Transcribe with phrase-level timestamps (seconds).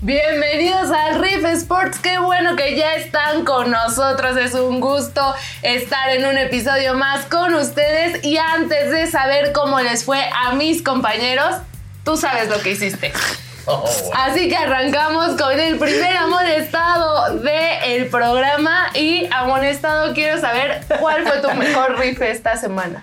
[0.00, 6.10] Bienvenidos al Riff Sports, qué bueno que ya están con nosotros, es un gusto estar
[6.10, 8.24] en un episodio más con ustedes.
[8.24, 11.56] Y antes de saber cómo les fue a mis compañeros,
[12.04, 13.12] tú sabes lo que hiciste.
[14.14, 18.90] Así que arrancamos con el primer amonestado del programa.
[18.94, 23.02] Y amonestado quiero saber cuál fue tu mejor riff esta semana.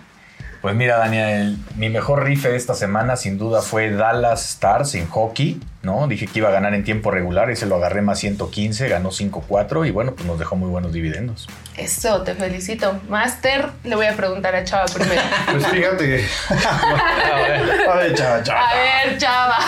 [0.65, 5.61] Pues mira, Daniel, mi mejor rife esta semana sin duda fue Dallas Stars en hockey,
[5.83, 6.07] ¿no?
[6.07, 9.11] Dije que iba a ganar en tiempo regular y se lo agarré más 115, ganó
[9.11, 11.47] 5-4 y bueno, pues nos dejó muy buenos dividendos.
[11.77, 12.99] Eso, te felicito.
[13.09, 15.21] Master, le voy a preguntar a Chava primero.
[15.51, 16.25] Pues fíjate.
[17.87, 18.67] a ver, Chava, Chava.
[18.67, 19.59] A ver, Chava.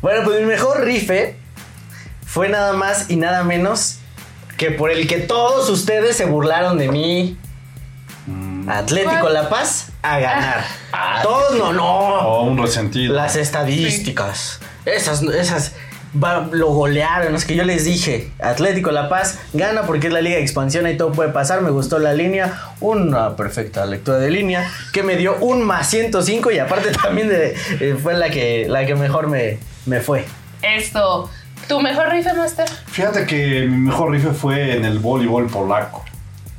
[0.00, 1.34] Bueno, pues mi mejor rife
[2.24, 3.98] fue nada más y nada menos
[4.56, 7.36] que por el que todos ustedes se burlaron de mí.
[8.68, 9.34] Atlético ¿Cuál?
[9.34, 10.64] La Paz a ganar.
[11.22, 11.84] Todos no, no.
[11.84, 13.14] Oh, un resentido.
[13.14, 14.60] Las estadísticas.
[14.86, 15.74] Esas, esas
[16.22, 17.34] va- lo golearon.
[17.34, 20.88] Es que yo les dije, Atlético La Paz gana porque es la liga de expansión
[20.88, 21.60] y todo puede pasar.
[21.60, 26.50] Me gustó la línea, una perfecta lectura de línea que me dio un más 105
[26.50, 30.24] y aparte también de- eh, fue la que, la que mejor me, me fue.
[30.62, 31.30] Esto,
[31.68, 32.68] ¿tu mejor riff, Master?
[32.86, 36.04] Fíjate que mi mejor rife fue en el voleibol polaco.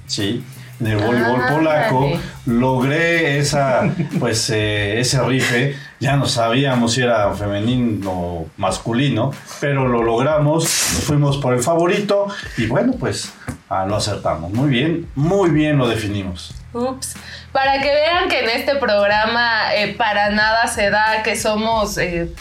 [0.08, 0.44] Sí.
[0.84, 2.12] El voleibol Ah, polaco
[2.46, 3.84] logré esa,
[4.20, 5.76] pues, eh, ese rife.
[6.00, 10.64] Ya no sabíamos si era femenino o masculino, pero lo logramos.
[10.64, 13.32] Nos fuimos por el favorito y bueno, pues
[13.70, 14.52] ah, lo acertamos.
[14.52, 16.56] Muy bien, muy bien lo definimos.
[16.74, 17.16] Ups.
[17.52, 22.32] Para que vean que en este programa eh, para nada se da que somos eh,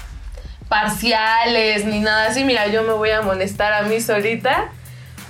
[0.69, 2.45] parciales ni nada así.
[2.45, 4.69] Mira, yo me voy a molestar a mí solita.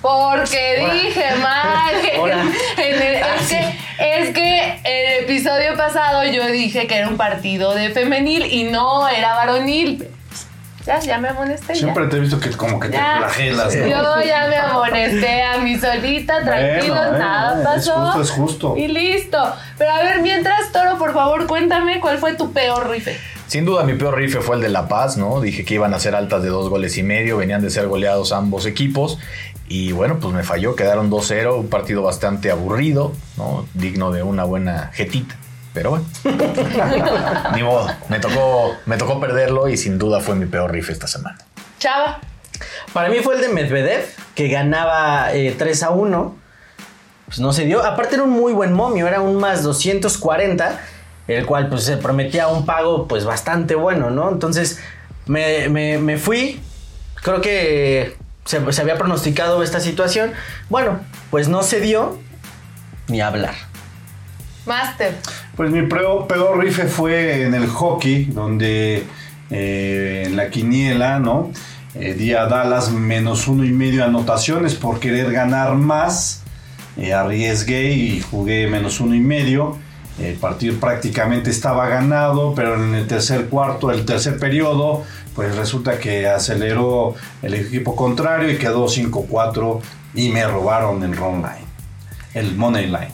[0.02, 0.94] Porque Ahora.
[0.94, 1.94] dije mal.
[2.16, 2.42] Ahora.
[2.78, 3.56] En el- Ah, es, sí.
[3.56, 8.64] que, es que el episodio pasado yo dije que era un partido de femenil y
[8.64, 10.08] no era varonil.
[10.86, 11.74] Ya, ya me amonesté.
[11.74, 11.80] ya.
[11.80, 13.74] Siempre te he visto que como que te flagelas.
[13.76, 13.86] ¿no?
[13.86, 18.00] Yo ya me amonesté a mi solita, tranquilos, Bueno, nada bueno, es pasó.
[18.06, 18.76] justo, es justo.
[18.78, 19.54] Y listo.
[19.76, 23.18] Pero a ver, mientras, Toro, por favor, cuéntame cuál fue tu peor rife.
[23.46, 25.40] Sin duda mi peor rife fue el de La Paz, ¿no?
[25.40, 28.32] Dije que iban a ser altas de dos goles y medio, venían de ser goleados
[28.32, 29.18] ambos equipos
[29.70, 33.66] y bueno, pues me falló, quedaron 2-0, un partido bastante aburrido, ¿no?
[33.72, 35.36] Digno de una buena jetita.
[35.72, 36.04] Pero bueno,
[37.54, 41.06] ni modo, me tocó, me tocó perderlo y sin duda fue mi peor rife esta
[41.06, 41.38] semana.
[41.78, 42.18] Chava.
[42.92, 44.04] Para mí fue el de Medvedev,
[44.34, 46.36] que ganaba eh, 3 a 1.
[47.26, 47.84] Pues no se dio.
[47.84, 50.80] Aparte era un muy buen momio, era un más 240,
[51.28, 54.28] el cual pues se prometía un pago pues bastante bueno, ¿no?
[54.30, 54.80] Entonces
[55.26, 56.60] me, me- me fui,
[57.22, 58.16] creo que
[58.50, 60.32] se, se había pronosticado esta situación.
[60.68, 60.98] Bueno,
[61.30, 62.18] pues no se dio
[63.06, 63.54] ni hablar.
[64.66, 65.16] Master.
[65.56, 69.04] Pues mi peor, peor rife fue en el hockey, donde
[69.50, 71.52] eh, en la quiniela, ¿no?
[71.94, 76.42] Eh, di a Dallas menos uno y medio anotaciones por querer ganar más.
[76.96, 79.78] Eh, arriesgué y jugué menos uno y medio.
[80.18, 85.04] El partido prácticamente estaba ganado, pero en el tercer cuarto, el tercer periodo,
[85.34, 89.80] pues resulta que aceleró el equipo contrario y quedó 5-4
[90.14, 91.66] y me robaron el run line,
[92.34, 93.12] el money line.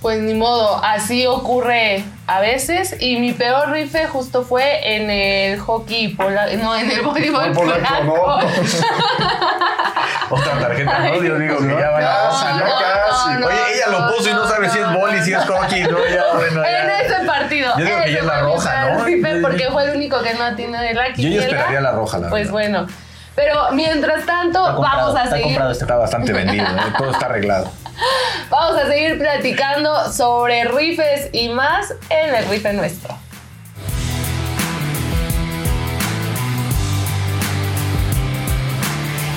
[0.00, 2.04] Pues ni modo, así ocurre
[2.36, 2.96] a veces.
[3.00, 6.52] Y mi peor rife justo fue en el hockey polaco.
[6.56, 8.40] No, en el voleibol No, polaco, polaco.
[10.30, 11.20] Otra tarjeta, ¿no?
[11.20, 12.08] Dios digo que ya vaya.
[12.30, 12.64] Casi, ya no,
[13.08, 13.40] casi.
[13.40, 15.98] no, Oye, ella lo puso y no sabe si es boli, si es hockey, ¿no?
[16.08, 17.00] Ya, bueno, En ya.
[17.00, 17.72] ese partido.
[17.78, 19.04] Yo digo que ya es la roja, ¿no?
[19.04, 21.40] rife porque fue el único que no atinó de la Yo quiniela.
[21.42, 22.52] ya esperaría la roja, la Pues verdad.
[22.52, 22.86] bueno.
[23.34, 25.44] Pero mientras tanto, Está comprado, vamos a está seguir.
[25.44, 26.92] comprado Está bastante vendido, ¿eh?
[26.98, 27.70] todo está arreglado.
[28.50, 33.16] Vamos a seguir platicando sobre rifes y más en el rife nuestro.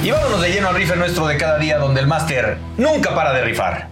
[0.04, 3.34] Y vámonos de lleno al rife nuestro de cada día, donde el máster nunca para
[3.34, 3.88] de rifar.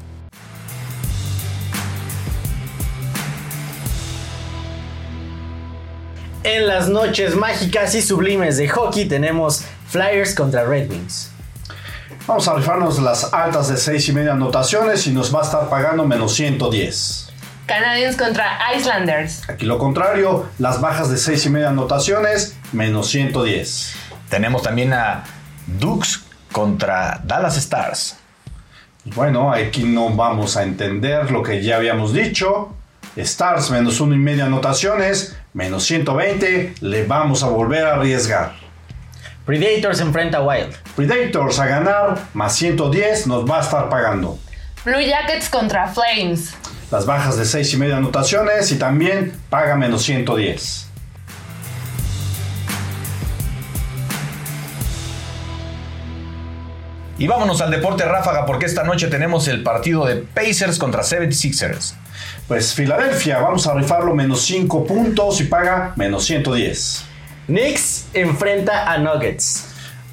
[6.43, 9.63] En las noches mágicas y sublimes de hockey tenemos
[9.93, 11.29] Flyers contra Red Wings.
[12.25, 15.69] Vamos a rifarnos las altas de 6 y media anotaciones y nos va a estar
[15.69, 17.31] pagando menos 110.
[17.67, 19.47] Canadiens contra Islanders.
[19.47, 23.93] Aquí lo contrario, las bajas de 6 y media anotaciones, menos 110.
[24.29, 25.25] Tenemos también a
[25.67, 28.17] Dukes contra Dallas Stars.
[29.05, 32.73] Bueno, aquí no vamos a entender lo que ya habíamos dicho.
[33.15, 38.62] Stars menos 1 y media anotaciones, menos 120, le vamos a volver a arriesgar.
[39.45, 40.73] Predators enfrenta a Wild.
[40.95, 44.39] Predators a ganar, más 110 nos va a estar pagando.
[44.85, 46.53] Blue Jackets contra Flames.
[46.89, 50.87] Las bajas de 6 y media anotaciones y también paga menos 110.
[57.17, 61.95] Y vámonos al deporte ráfaga porque esta noche tenemos el partido de Pacers contra 76ers.
[62.47, 67.12] Pues Filadelfia, vamos a rifarlo menos 5 puntos y paga menos 110.
[67.47, 69.65] Knicks enfrenta a Nuggets.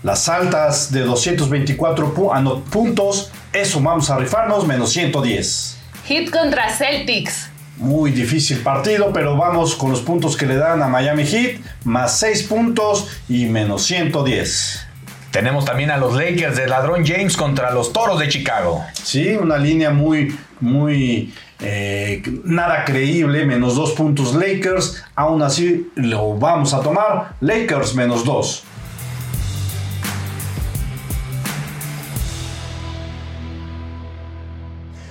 [0.02, 5.76] Las altas de 224 pu- ah, no, puntos, eso vamos a rifarnos menos 110.
[6.06, 7.48] Hit contra Celtics.
[7.76, 12.18] Muy difícil partido, pero vamos con los puntos que le dan a Miami Heat, más
[12.18, 14.86] 6 puntos y menos 110.
[15.30, 18.84] Tenemos también a los Lakers de Ladrón James contra los Toros de Chicago.
[19.02, 26.34] Sí, una línea muy, muy, eh, nada creíble, menos 2 puntos Lakers, aún así lo
[26.38, 28.64] vamos a tomar, Lakers menos 2.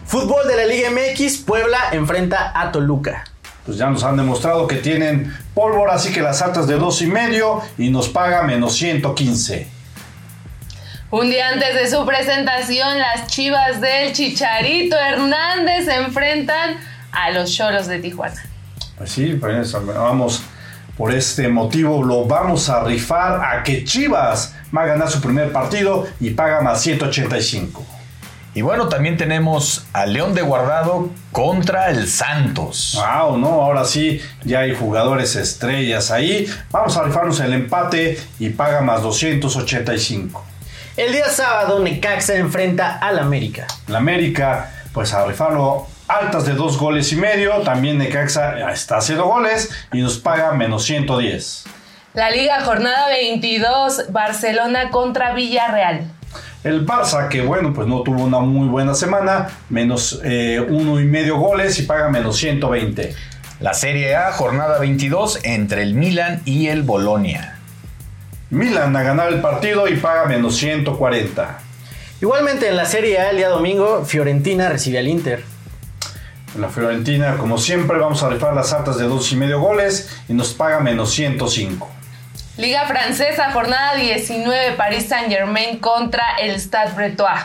[0.05, 3.25] Fútbol de la Liga MX, Puebla enfrenta a Toluca.
[3.63, 7.07] Pues ya nos han demostrado que tienen pólvora, así que las altas de 2 y
[7.07, 9.78] medio y nos paga menos 115.
[11.11, 16.77] Un día antes de su presentación, las chivas del Chicharito Hernández se enfrentan
[17.11, 18.45] a los Cholos de Tijuana.
[18.95, 20.43] Pues sí, pues vamos,
[20.95, 25.51] por este motivo lo vamos a rifar a que Chivas va a ganar su primer
[25.51, 27.83] partido y paga más 185.
[28.53, 32.95] Y bueno, también tenemos a León de Guardado contra el Santos.
[32.95, 36.47] Wow, no, ahora sí, ya hay jugadores estrellas ahí.
[36.69, 40.48] Vamos a rifarnos el empate y paga más 285.
[40.99, 43.67] El día sábado, Necaxa enfrenta al América.
[43.87, 47.61] La América, pues a rifarlo altas de dos goles y medio.
[47.61, 51.63] También Necaxa está haciendo goles y nos paga menos 110.
[52.15, 56.01] La Liga Jornada 22, Barcelona contra Villarreal.
[56.65, 61.05] El Barça, que bueno, pues no tuvo una muy buena semana, menos eh, uno y
[61.05, 63.15] medio goles y paga menos 120.
[63.61, 67.58] La Serie A, jornada 22, entre el Milan y el Bolonia.
[68.51, 71.59] Milan a ganar el partido y paga menos 140.
[72.19, 75.43] Igualmente en la Serie A, el día domingo, Fiorentina recibe al Inter.
[76.55, 80.09] En la Fiorentina, como siempre, vamos a rifar las altas de dos y medio goles
[80.27, 81.87] y nos paga menos 105.
[82.57, 87.41] Liga Francesa, jornada 19, Paris Saint Germain contra el Stade Bretois.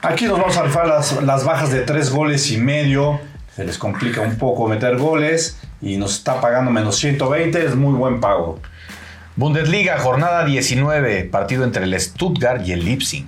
[0.00, 3.20] Aquí nos vamos a rifar las, las bajas de tres goles y medio.
[3.54, 7.62] Se les complica un poco meter goles y nos está pagando menos 120.
[7.62, 8.58] Es muy buen pago.
[9.38, 13.24] Bundesliga, jornada 19, partido entre el Stuttgart y el Leipzig.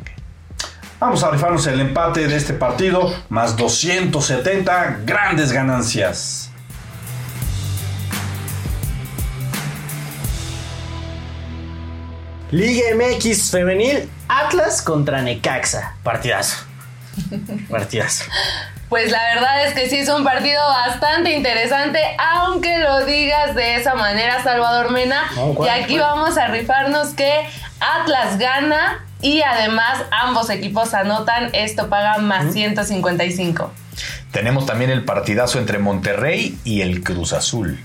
[0.99, 6.51] Vamos a rifarnos el empate de este partido, más 270, grandes ganancias.
[12.51, 15.95] Liga MX femenil, Atlas contra Necaxa.
[16.03, 16.57] Partidazo.
[17.71, 18.25] Partidazo.
[18.91, 23.77] Pues la verdad es que sí es un partido bastante interesante, aunque lo digas de
[23.77, 25.31] esa manera, Salvador Mena.
[25.37, 26.11] No, y aquí ¿Cuál?
[26.11, 27.49] vamos a rifarnos que
[27.79, 31.51] Atlas gana y además ambos equipos anotan.
[31.53, 33.73] Esto paga más 155.
[34.33, 37.79] Tenemos también el partidazo entre Monterrey y el Cruz Azul.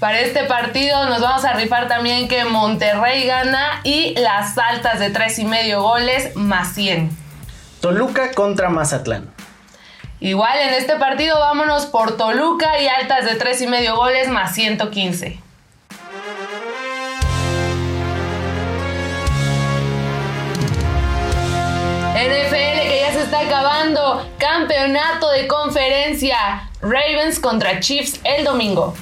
[0.00, 5.10] Para este partido nos vamos a rifar también que Monterrey gana y las altas de
[5.10, 7.08] tres y medio goles más 100.
[7.80, 9.30] Toluca contra Mazatlán.
[10.20, 14.54] Igual en este partido vámonos por Toluca y altas de tres y medio goles más
[14.54, 15.38] 115.
[22.12, 24.28] NFL que ya se está acabando.
[24.36, 26.68] Campeonato de conferencia.
[26.82, 28.94] Ravens contra Chiefs el domingo.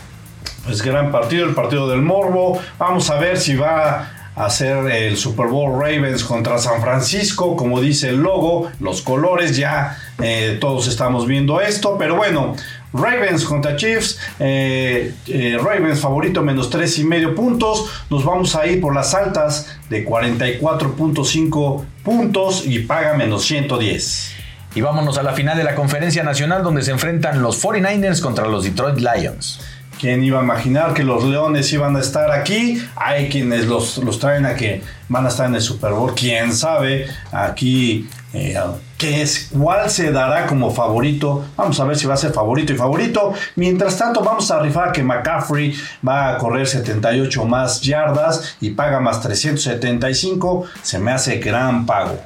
[0.64, 2.62] Pues gran partido, el partido del Morbo.
[2.78, 7.80] Vamos a ver si va a ser el Super Bowl Ravens contra San Francisco, como
[7.80, 12.54] dice el logo, los colores, ya eh, todos estamos viendo esto, pero bueno.
[12.90, 18.66] Ravens contra Chiefs, eh, eh, Ravens favorito menos tres y medio puntos, nos vamos a
[18.66, 24.33] ir por las altas de 44.5 puntos y paga menos 110.
[24.75, 28.47] Y vámonos a la final de la conferencia nacional donde se enfrentan los 49ers contra
[28.47, 29.61] los Detroit Lions.
[29.99, 32.81] ¿Quién iba a imaginar que los Leones iban a estar aquí?
[32.95, 36.14] Hay quienes los, los traen a que van a estar en el Super Bowl.
[36.14, 37.07] ¿Quién sabe?
[37.33, 38.57] Aquí, eh,
[38.97, 39.50] ¿qué es?
[39.59, 41.47] ¿Cuál se dará como favorito?
[41.57, 43.33] Vamos a ver si va a ser favorito y favorito.
[43.57, 45.75] Mientras tanto, vamos a rifar que McCaffrey
[46.07, 50.64] va a correr 78 más yardas y paga más 375.
[50.81, 52.21] Se me hace gran pago.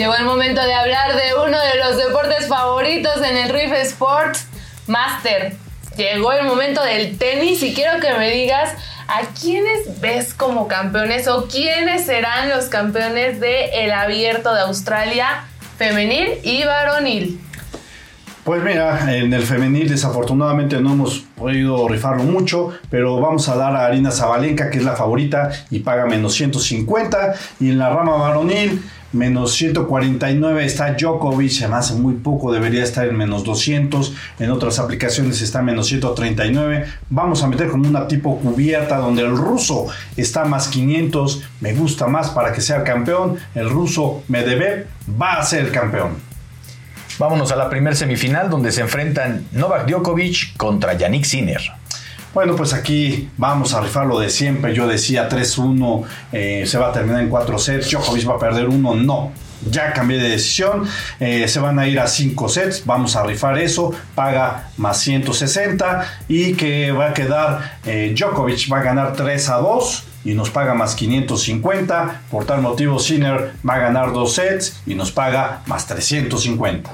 [0.00, 4.46] Llegó el momento de hablar de uno de los deportes favoritos en el Riff Sports
[4.86, 5.52] Master.
[5.94, 8.72] Llegó el momento del tenis y quiero que me digas
[9.08, 15.44] a quiénes ves como campeones o quiénes serán los campeones del el abierto de Australia
[15.76, 17.38] femenil y varonil.
[18.42, 23.76] Pues mira, en el femenil desafortunadamente no hemos podido rifarlo mucho, pero vamos a dar
[23.76, 27.34] a Arina Zabalenka, que es la favorita, y paga menos 150.
[27.60, 32.84] Y en la rama varonil, menos 149 está Djokovic, se me hace muy poco, debería
[32.84, 34.14] estar en menos 200.
[34.38, 36.86] En otras aplicaciones está menos 139.
[37.08, 39.86] Vamos a meter como una tipo cubierta donde el ruso
[40.16, 41.42] está más 500.
[41.60, 43.36] Me gusta más para que sea campeón.
[43.54, 44.86] El ruso Medvedev
[45.20, 46.10] va a ser el campeón.
[47.18, 51.79] Vámonos a la primer semifinal donde se enfrentan Novak Djokovic contra Yannick Sinner.
[52.32, 54.72] Bueno, pues aquí vamos a rifar lo de siempre.
[54.72, 57.90] Yo decía 3-1, eh, se va a terminar en 4 sets.
[57.90, 58.94] Djokovic va a perder uno.
[58.94, 59.32] No,
[59.68, 60.86] ya cambié de decisión.
[61.18, 62.86] Eh, se van a ir a 5 sets.
[62.86, 63.92] Vamos a rifar eso.
[64.14, 66.06] Paga más 160.
[66.28, 70.50] Y que va a quedar eh, Djokovic va a ganar 3 a 2 y nos
[70.50, 72.22] paga más 550.
[72.30, 76.90] Por tal motivo, Sinner va a ganar 2 sets y nos paga más 350.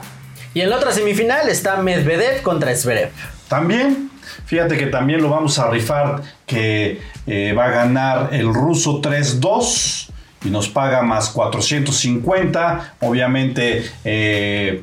[0.54, 3.10] Y en la otra semifinal está Medvedev contra Zverev.
[3.48, 4.10] También,
[4.44, 10.10] fíjate que también lo vamos a rifar que eh, va a ganar el ruso 3-2
[10.44, 12.94] y nos paga más 450.
[13.00, 14.82] Obviamente eh,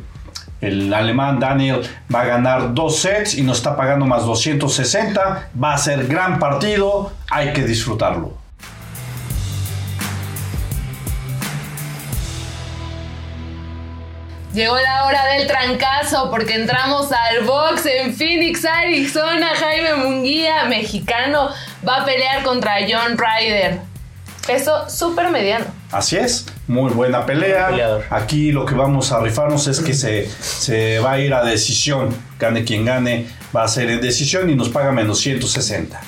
[0.62, 1.82] el alemán Daniel
[2.14, 5.50] va a ganar dos sets y nos está pagando más 260.
[5.62, 8.43] Va a ser gran partido, hay que disfrutarlo.
[14.54, 19.48] Llegó la hora del trancazo porque entramos al box en Phoenix, Arizona.
[19.56, 21.50] Jaime Munguía, mexicano,
[21.88, 23.80] va a pelear contra John Ryder.
[24.46, 25.66] Peso súper mediano.
[25.92, 27.72] Así es, muy buena pelea.
[28.12, 32.16] Aquí lo que vamos a rifarnos es que se, se va a ir a decisión.
[32.38, 36.00] Gane quien gane, va a ser en decisión y nos paga menos 160.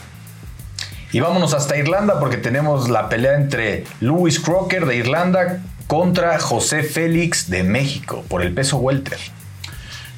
[1.12, 6.84] Y vámonos hasta Irlanda porque tenemos la pelea entre Lewis Crocker de Irlanda contra José
[6.84, 9.18] Félix de México por el peso welter.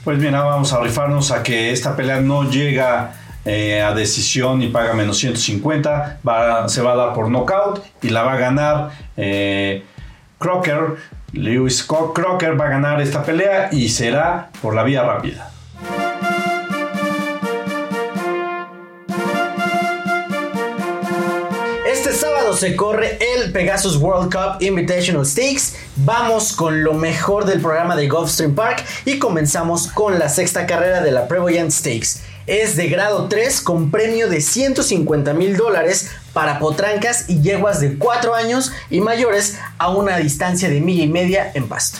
[0.04, 4.70] Pues bien, vamos a rifarnos a que esta pelea no llega eh, a decisión y
[4.70, 6.20] paga menos 150.
[6.28, 9.84] Va- se va a dar por knockout y la va a ganar eh,
[10.40, 10.96] Crocker.
[11.34, 15.52] Lewis Crocker va a ganar esta pelea y será por la vía rápida.
[22.58, 25.76] Se corre el Pegasus World Cup Invitational Stakes.
[25.98, 31.02] Vamos con lo mejor del programa de Gulfstream Park y comenzamos con la sexta carrera
[31.02, 32.22] de la Prevoyant Stakes.
[32.48, 38.00] Es de grado 3 con premio de 150 mil dólares para potrancas y yeguas de
[38.00, 42.00] 4 años y mayores a una distancia de milla y media en pasto.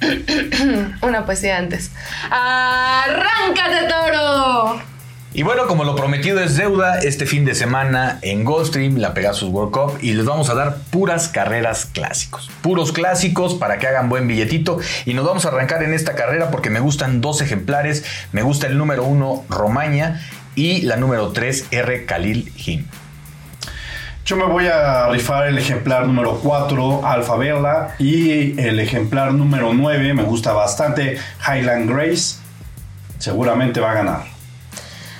[1.02, 1.90] Una poesía antes.
[2.30, 4.97] ¡Arráncate, toro!
[5.38, 9.48] Y bueno, como lo prometido es deuda, este fin de semana en Goldstream, la Pegasus
[9.48, 12.50] World Cup, y les vamos a dar puras carreras clásicos.
[12.60, 14.80] Puros clásicos para que hagan buen billetito.
[15.06, 18.04] Y nos vamos a arrancar en esta carrera porque me gustan dos ejemplares.
[18.32, 20.20] Me gusta el número uno, Romaña,
[20.56, 22.04] y la número 3, R.
[22.04, 22.86] Khalil Him.
[24.24, 29.72] Yo me voy a rifar el ejemplar número 4, Alfa Vela, y el ejemplar número
[29.72, 31.16] 9, me gusta bastante,
[31.46, 32.38] Highland Grace.
[33.20, 34.37] Seguramente va a ganar.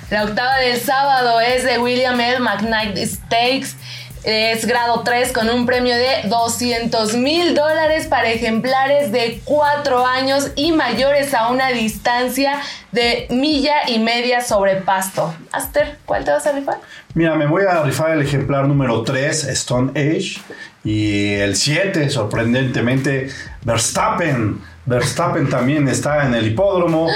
[0.09, 2.39] La octava del sábado es de William L.
[2.39, 3.75] McKnight Stakes.
[4.23, 10.51] Es grado 3 con un premio de 200 mil dólares para ejemplares de 4 años
[10.55, 12.59] y mayores a una distancia
[12.91, 15.33] de milla y media sobre pasto.
[15.51, 16.79] Aster, ¿cuál te vas a rifar?
[17.13, 20.41] Mira, me voy a rifar el ejemplar número 3, Stone Age,
[20.83, 23.29] y el 7, sorprendentemente,
[23.61, 24.59] Verstappen.
[24.85, 27.07] Verstappen también está en el hipódromo.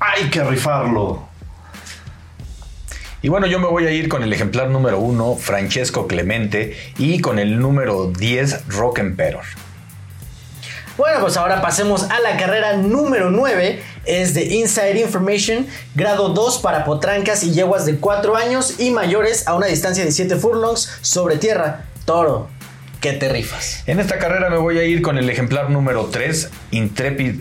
[0.00, 1.28] Hay que rifarlo.
[3.24, 7.20] Y bueno, yo me voy a ir con el ejemplar número 1, Francesco Clemente, y
[7.20, 9.44] con el número 10, Rock Emperor.
[10.98, 13.80] Bueno, pues ahora pasemos a la carrera número 9.
[14.04, 19.48] Es de Inside Information, grado 2 para potrancas y yeguas de 4 años y mayores
[19.48, 21.86] a una distancia de 7 furlongs sobre tierra.
[22.04, 22.50] Toro,
[23.00, 23.84] ¿qué te rifas?
[23.86, 27.40] En esta carrera me voy a ir con el ejemplar número 3, Intrepid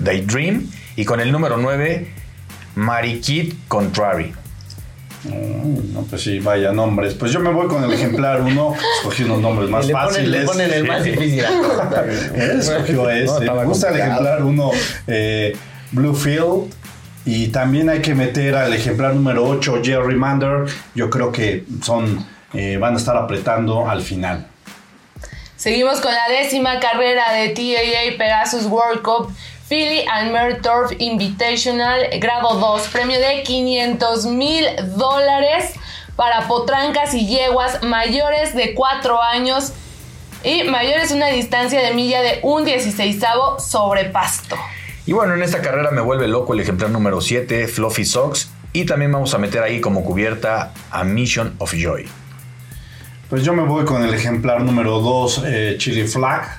[0.00, 2.08] Daydream, y con el número 9,
[2.74, 4.34] Marikit Contrary.
[5.24, 7.14] Mm, No, pues sí, vaya nombres.
[7.14, 8.74] Pues yo me voy con el ejemplar 1.
[8.98, 10.30] Escogí unos nombres más le, ponen, fáciles.
[10.30, 11.44] le ponen el más difícil.
[12.34, 13.40] Él escogió ese.
[13.40, 14.70] Me gusta el ejemplar 1
[15.06, 15.56] eh,
[15.92, 16.72] Bluefield.
[17.26, 20.64] Y también hay que meter al ejemplar número 8 Jerry Mander.
[20.94, 22.24] Yo creo que son
[22.54, 24.46] eh, van a estar apretando al final.
[25.56, 29.30] Seguimos con la décima carrera de TAA Pegasus World Cup
[29.70, 34.64] Philly and Turf Invitational, grado 2, premio de 500 mil
[34.96, 35.74] dólares
[36.16, 39.72] para potrancas y yeguas mayores de 4 años
[40.42, 43.22] y mayores una distancia de milla de un 16
[43.60, 44.56] sobre pasto.
[45.06, 48.50] Y bueno, en esta carrera me vuelve loco el ejemplar número 7, Fluffy Socks.
[48.72, 52.08] Y también vamos a meter ahí como cubierta a Mission of Joy.
[53.28, 56.58] Pues yo me voy con el ejemplar número 2, eh, Chili Flag.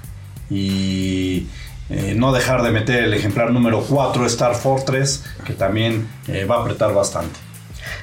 [0.50, 1.48] Y
[1.92, 6.56] eh, no dejar de meter el ejemplar número 4, Star Fortress, que también eh, va
[6.56, 7.38] a apretar bastante.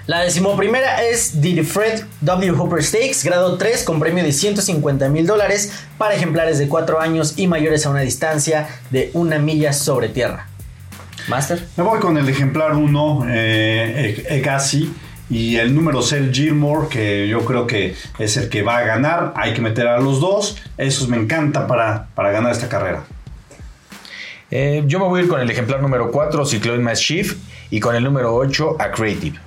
[0.06, 2.52] La decimoprimera es The Fred W.
[2.52, 7.34] Hooper Stakes, grado 3, con premio de 150 mil dólares para ejemplares de 4 años
[7.36, 10.48] y mayores a una distancia de una milla sobre tierra.
[11.28, 11.66] Master.
[11.76, 14.94] Me voy con el ejemplar 1, eh, Egasi.
[15.30, 19.34] Y el número 6, Gilmore, que yo creo que es el que va a ganar.
[19.36, 20.56] Hay que meter a los dos.
[20.78, 23.04] Esos me encanta para, para ganar esta carrera.
[24.50, 27.06] Eh, yo me voy a ir con el ejemplar número 4, Cyclone Mass
[27.70, 29.38] y con el número 8, A Creative.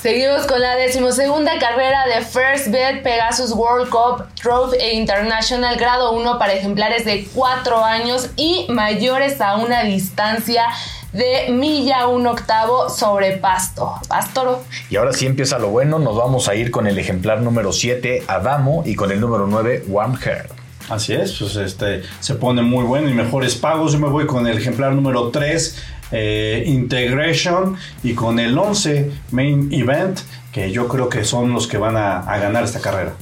[0.00, 6.12] Seguimos con la decimosegunda carrera de First Bet Pegasus World Cup Trophy e International grado
[6.12, 10.66] 1 para ejemplares de 4 años y mayores a una distancia
[11.12, 13.92] de milla un octavo sobre pasto.
[14.06, 14.62] Pastoro.
[14.88, 18.22] Y ahora sí empieza lo bueno, nos vamos a ir con el ejemplar número 7,
[18.28, 20.57] Adamo, y con el número 9, Warm Hair.
[20.88, 23.92] Así es, pues este se pone muy bueno y mejores pagos.
[23.92, 25.76] Yo me voy con el ejemplar número 3,
[26.12, 30.20] eh, Integration, y con el 11, Main Event,
[30.52, 33.12] que yo creo que son los que van a, ganar esta carrera.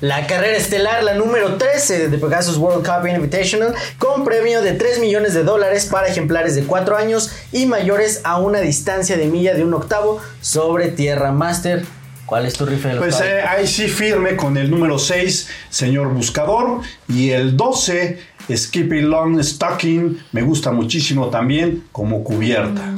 [0.00, 4.98] La carrera estelar, la número 13 de Pegasus World Cup Invitational, con premio de 3
[4.98, 9.54] millones de dólares para ejemplares de 4 años y mayores a una distancia de milla
[9.54, 11.84] de un octavo sobre Tierra Master.
[12.32, 12.96] ¿Cuál es tu rifle?
[12.96, 18.18] pues eh, ahí sí firme con el número 6, señor buscador, y el 12,
[18.50, 22.90] Skippy Long Stocking, me gusta muchísimo también como cubierta.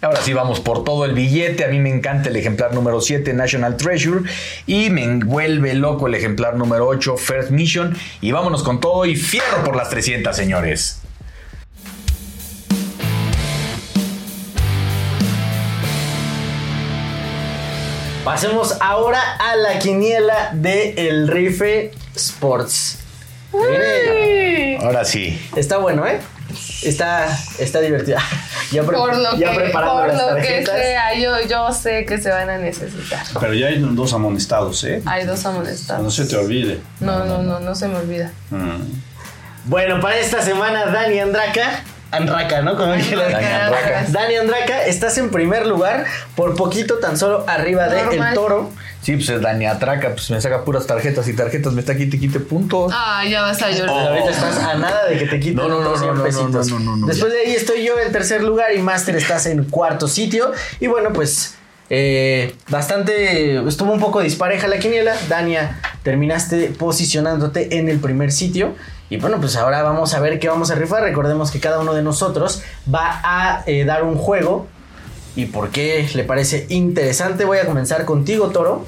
[0.00, 1.64] Ahora sí vamos por todo el billete.
[1.64, 4.28] A mí me encanta el ejemplar número 7, National Treasure.
[4.66, 7.96] Y me envuelve loco el ejemplar número 8, First Mission.
[8.20, 11.01] Y vámonos con todo y fierro por las 300, señores.
[18.24, 23.00] Pasemos ahora a la quiniela de El Rife Sports.
[24.80, 25.40] Ahora sí.
[25.56, 26.20] Está bueno, ¿eh?
[26.82, 28.18] Está, está divertido.
[28.70, 32.30] ya, por lo ya que, preparando por lo que sea, yo, yo sé que se
[32.30, 33.26] van a necesitar.
[33.40, 35.02] Pero ya hay dos amonestados, ¿eh?
[35.04, 36.04] Hay dos amonestados.
[36.04, 36.78] No se te olvide.
[37.00, 38.30] No, no, no, no, se me olvida.
[38.50, 38.82] Mm.
[39.64, 42.76] Bueno, para esta semana, Dani Andraca Andraca, ¿no?
[42.76, 44.04] Como dije Andraca.
[44.08, 46.04] Dani Andraca, estás en primer lugar,
[46.36, 48.70] por poquito tan solo arriba de El Toro.
[49.00, 52.20] Sí, pues es Dani Atraca, pues me saca puras tarjetas y tarjetas, me está quite,
[52.20, 52.92] quite puntos.
[52.94, 54.08] Ah, ya vas a llorar.
[54.08, 56.68] Ahorita estás a nada de que te quiten no, no, no, no, pesitos.
[56.68, 59.64] No, no, no, Después de ahí estoy yo en tercer lugar y Master estás en
[59.64, 60.52] cuarto sitio.
[60.78, 61.54] Y bueno, pues
[61.88, 65.16] eh, bastante, estuvo un poco dispareja la quiniela.
[65.28, 68.74] Dania, terminaste posicionándote en el primer sitio.
[69.12, 71.02] Y bueno, pues ahora vamos a ver qué vamos a rifar.
[71.02, 74.66] Recordemos que cada uno de nosotros va a eh, dar un juego.
[75.36, 77.44] ¿Y por qué le parece interesante?
[77.44, 78.86] Voy a comenzar contigo, Toro.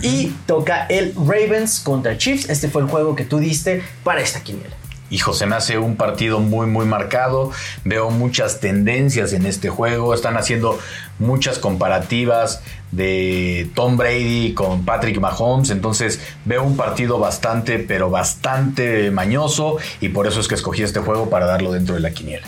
[0.00, 2.48] Y toca el Ravens contra Chiefs.
[2.48, 4.74] Este fue el juego que tú diste para esta quiniela.
[5.08, 7.52] Hijo, se me hace un partido muy, muy marcado.
[7.84, 10.14] Veo muchas tendencias en este juego.
[10.14, 10.78] Están haciendo
[11.18, 15.70] muchas comparativas de Tom Brady con Patrick Mahomes.
[15.70, 19.76] Entonces veo un partido bastante, pero bastante mañoso.
[20.00, 22.46] Y por eso es que escogí este juego para darlo dentro de la quiniela.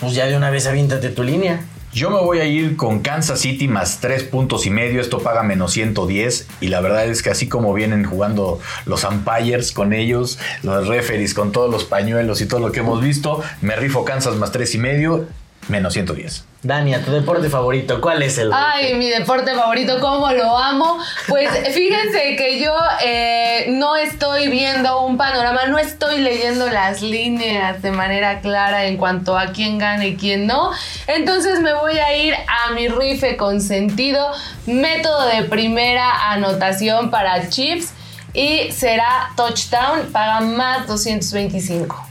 [0.00, 1.60] Pues ya de una vez aviéntate tu línea.
[1.92, 5.00] Yo me voy a ir con Kansas City más tres puntos y medio.
[5.00, 6.46] Esto paga menos 110.
[6.60, 11.32] Y la verdad es que así como vienen jugando los umpires con ellos, los referees
[11.32, 14.74] con todos los pañuelos y todo lo que hemos visto, me rifo Kansas más tres
[14.74, 15.26] y medio,
[15.68, 16.44] menos 110.
[16.62, 18.52] Dania, tu deporte favorito, ¿cuál es el?
[18.52, 20.98] Ay, mi deporte favorito, cómo lo amo.
[21.28, 27.80] Pues fíjense que yo eh, no estoy viendo un panorama, no estoy leyendo las líneas
[27.80, 30.72] de manera clara en cuanto a quién gana y quién no.
[31.06, 34.32] Entonces me voy a ir a mi rife con sentido,
[34.66, 37.92] método de primera anotación para Chips
[38.34, 42.04] y será touchdown, paga más 225.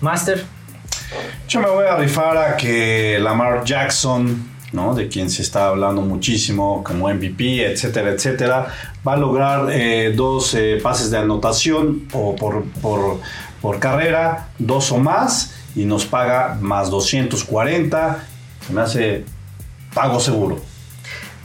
[0.00, 0.44] Master.
[1.48, 4.94] Yo me voy a rifar a que Lamar Jackson, ¿no?
[4.94, 8.68] de quien se está hablando muchísimo como MVP, etcétera, etcétera,
[9.06, 14.98] va a lograr eh, dos eh, pases de anotación o por, por, carrera, dos o
[14.98, 18.24] más, y nos paga más 240.
[18.66, 19.24] Se me hace
[19.94, 20.60] pago seguro.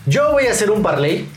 [0.05, 1.27] Yo voy a hacer un parlay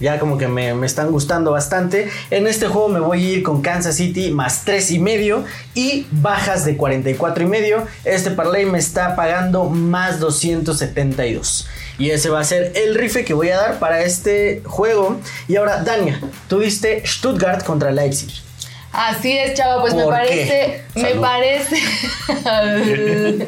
[0.00, 2.08] ya como que me, están gustando bastante.
[2.30, 6.06] En este juego me voy a ir con Kansas City más 3 y medio y
[6.10, 7.86] bajas de 44 y medio.
[8.04, 11.68] Este parlay me está pagando más 272.
[11.98, 15.20] Y ese va a ser el rife que voy a dar para este juego.
[15.48, 18.49] Y ahora, Dania, tú diste Stuttgart contra Leipzig.
[18.92, 21.76] Así es, chava, pues me parece, me parece,
[22.26, 23.46] me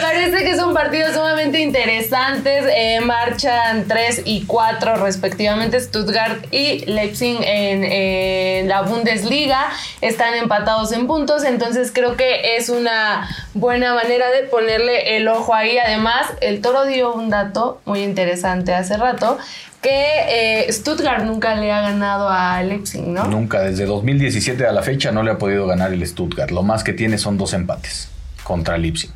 [0.00, 2.60] parece que es un partido sumamente interesante.
[2.70, 9.68] Eh, marchan 3 y 4 respectivamente Stuttgart y Leipzig en, en la Bundesliga.
[10.00, 15.54] Están empatados en puntos, entonces creo que es una buena manera de ponerle el ojo
[15.54, 15.76] ahí.
[15.76, 19.36] Además, el toro dio un dato muy interesante hace rato.
[19.82, 23.24] Que eh, Stuttgart nunca le ha ganado a Leipzig, ¿no?
[23.26, 26.50] Nunca, desde 2017 a la fecha no le ha podido ganar el Stuttgart.
[26.50, 28.08] Lo más que tiene son dos empates
[28.42, 29.10] contra Leipzig.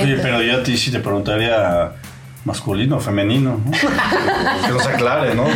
[0.00, 1.92] Oye, pero yo a ti sí te preguntaría
[2.44, 3.70] masculino o femenino, ¿no?
[4.66, 5.46] que nos aclare, ¿no?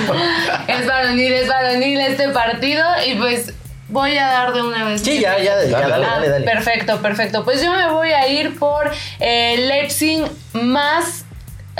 [0.69, 3.55] Es varonil, es varonil este partido y pues
[3.89, 5.01] voy a dar de una vez.
[5.03, 6.45] Sí, ya, ya, ya, Dale, dale, Ah, dale, dale.
[6.45, 7.45] Perfecto, perfecto.
[7.45, 11.25] Pues yo me voy a ir por eh, Leipzig más.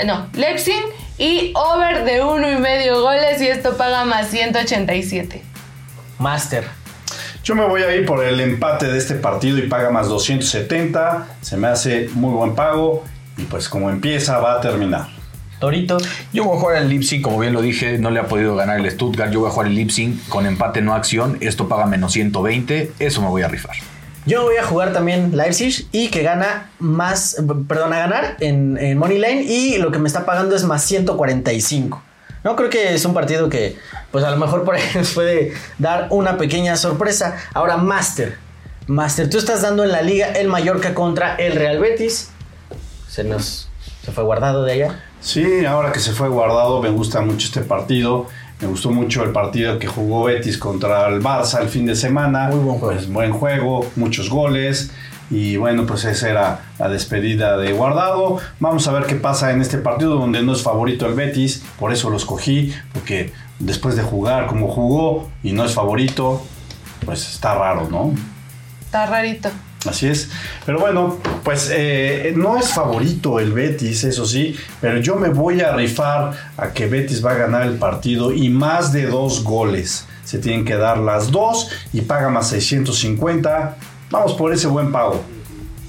[0.05, 0.81] No, Leipzig
[1.17, 5.41] y over de uno y medio goles y esto paga más 187.
[6.19, 6.65] Master.
[7.43, 11.27] Yo me voy a ir por el empate de este partido y paga más 270.
[11.41, 13.05] Se me hace muy buen pago
[13.37, 15.07] y pues como empieza va a terminar.
[15.59, 15.97] Torito.
[16.33, 18.79] Yo voy a jugar el Leipzig, como bien lo dije, no le ha podido ganar
[18.79, 19.31] el Stuttgart.
[19.31, 21.37] Yo voy a jugar el Leipzig con empate no acción.
[21.41, 22.91] Esto paga menos 120.
[22.99, 23.75] Eso me voy a rifar.
[24.27, 27.37] Yo voy a jugar también Leipzig y que gana más,
[27.67, 30.83] perdón, a ganar en, en Money Lane y lo que me está pagando es más
[30.83, 32.03] 145.
[32.43, 33.77] No creo que es un partido que,
[34.11, 37.37] pues a lo mejor por ahí nos puede dar una pequeña sorpresa.
[37.53, 38.37] Ahora, Master.
[38.87, 42.29] Master, tú estás dando en la liga el Mallorca contra el Real Betis.
[43.07, 43.69] Se nos
[44.03, 45.03] se fue guardado de allá.
[45.19, 48.27] Sí, ahora que se fue guardado, me gusta mucho este partido.
[48.59, 52.49] Me gustó mucho el partido que jugó Betis contra el Barça el fin de semana.
[52.49, 52.93] Muy buen juego.
[52.95, 54.91] Pues, buen juego, muchos goles.
[55.29, 58.37] Y bueno, pues esa era la despedida de Guardado.
[58.59, 61.63] Vamos a ver qué pasa en este partido donde no es favorito el Betis.
[61.77, 66.41] Por eso lo escogí, porque después de jugar como jugó y no es favorito,
[67.05, 68.13] pues está raro, ¿no?
[68.81, 69.49] Está rarito.
[69.87, 70.29] Así es.
[70.65, 75.61] Pero bueno, pues eh, no es favorito el Betis, eso sí, pero yo me voy
[75.61, 80.05] a rifar a que Betis va a ganar el partido y más de dos goles.
[80.23, 83.77] Se tienen que dar las dos y paga más 650.
[84.11, 85.23] Vamos por ese buen pago.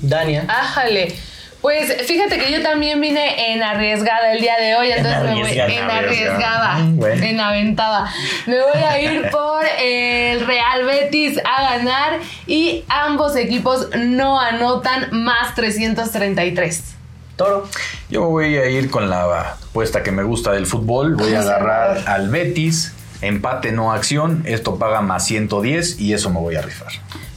[0.00, 0.46] Dania.
[0.48, 1.14] Ájale.
[1.60, 5.50] Pues fíjate que yo también vine en arriesgada el día de hoy, entonces me voy
[5.50, 5.96] en arriesgada.
[5.98, 7.24] arriesgada, Mm, bueno.
[7.24, 8.10] en aventada.
[8.46, 15.08] Me voy a ir por el Real Betis a ganar y ambos equipos no anotan
[15.10, 16.94] más 333.
[17.36, 17.68] Toro.
[18.08, 21.14] Yo me voy a ir con la apuesta que me gusta del fútbol.
[21.16, 22.94] Voy a agarrar al Betis.
[23.20, 24.42] Empate no acción.
[24.46, 26.92] Esto paga más 110 y eso me voy a rifar.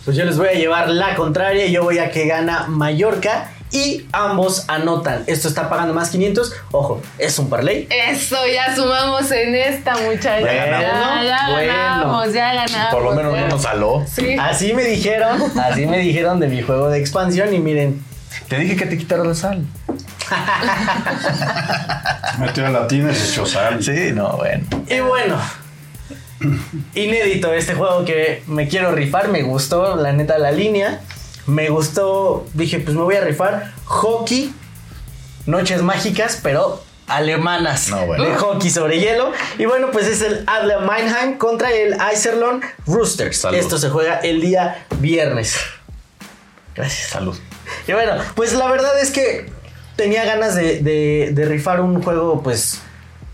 [0.05, 1.67] Pues yo les voy a llevar la contraria.
[1.67, 5.23] Yo voy a que gana Mallorca y ambos anotan.
[5.27, 6.53] Esto está pagando más 500.
[6.71, 7.87] Ojo, es un parlay.
[7.89, 10.45] Eso, ya sumamos en esta, muchachos.
[10.45, 11.23] Ya ganamos.
[11.23, 11.73] Ya, ya Bueno.
[11.73, 12.93] ganamos, ya ganamos.
[12.93, 14.05] Por lo menos no nos saló.
[14.13, 14.35] Sí.
[14.39, 18.03] Así me dijeron, así me dijeron de mi juego de expansión y miren,
[18.47, 19.65] Te dije que te quitaras la sal.
[22.39, 23.83] Metió a latina y se echó sal.
[23.83, 24.63] Sí, no, bueno.
[24.87, 25.37] y bueno,
[26.95, 31.01] inédito este juego que me quiero rifar, me gustó la neta la línea,
[31.47, 34.53] me gustó, dije pues me voy a rifar hockey,
[35.45, 38.23] noches mágicas, pero alemanas No, bueno.
[38.23, 43.37] de hockey sobre hielo y bueno pues es el Adler Mannheim contra el Iserlohn Roosters.
[43.37, 43.57] Salud.
[43.57, 45.57] Esto se juega el día viernes.
[46.75, 47.09] Gracias.
[47.09, 47.37] Salud.
[47.87, 49.49] Y bueno, pues la verdad es que
[49.97, 52.79] tenía ganas de, de- de rifar un juego, pues,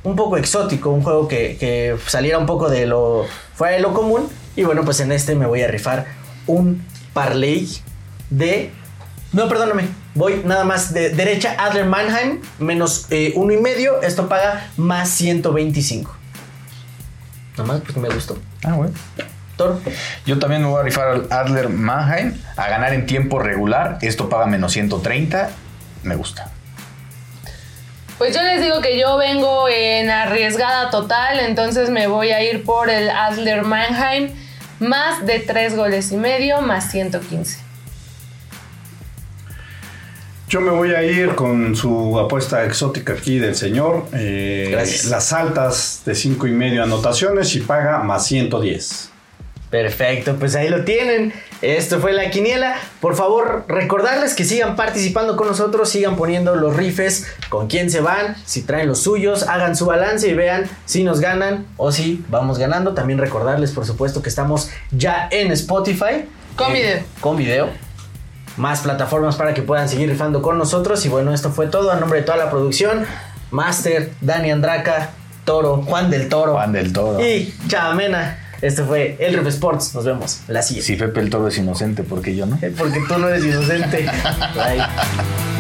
[0.03, 3.93] un poco exótico, un juego que, que saliera un poco de lo fuera de lo
[3.93, 4.27] común.
[4.55, 6.07] Y bueno, pues en este me voy a rifar
[6.47, 7.69] un parlay
[8.29, 8.71] de.
[9.33, 9.87] No, perdóname.
[10.15, 14.01] Voy nada más de derecha, Adler Mannheim, menos eh, uno y medio.
[14.01, 16.15] Esto paga más 125.
[17.51, 18.37] Nada más porque me gustó.
[18.63, 18.93] Ah, bueno.
[19.57, 19.79] Toro.
[20.25, 23.97] Yo también me voy a rifar al Adler Mannheim a ganar en tiempo regular.
[24.01, 25.49] Esto paga menos 130.
[26.03, 26.51] Me gusta.
[28.17, 32.63] Pues yo les digo que yo vengo en arriesgada total, entonces me voy a ir
[32.63, 34.31] por el Adler Mannheim,
[34.79, 37.66] más de 3 goles y medio, más 115.
[40.49, 44.05] Yo me voy a ir con su apuesta exótica aquí del señor.
[44.13, 45.05] eh, Gracias.
[45.05, 49.09] Las altas de 5 y medio anotaciones y paga más 110.
[49.69, 51.33] Perfecto, pues ahí lo tienen.
[51.61, 52.77] Esto fue la quiniela.
[53.01, 57.99] Por favor, recordarles que sigan participando con nosotros, sigan poniendo los rifes, con quién se
[57.99, 62.23] van, si traen los suyos, hagan su balance y vean si nos ganan o si
[62.29, 62.93] vamos ganando.
[62.93, 66.23] También recordarles, por supuesto, que estamos ya en Spotify.
[66.55, 67.03] Con Eh, video.
[67.19, 67.86] Con video.
[68.57, 71.05] Más plataformas para que puedan seguir rifando con nosotros.
[71.05, 73.05] Y bueno, esto fue todo a nombre de toda la producción.
[73.51, 75.11] Master, Dani Andraca,
[75.45, 76.53] Toro, Juan del Toro.
[76.53, 77.19] Juan del Toro.
[77.25, 78.39] Y Chamena.
[78.61, 79.93] Este fue el Ref Sports.
[79.93, 80.87] Nos vemos la siguiente.
[80.87, 82.59] Si Pepe el Toro es inocente, porque yo no?
[82.77, 84.05] Porque tú no eres inocente.
[84.55, 85.56] Bye.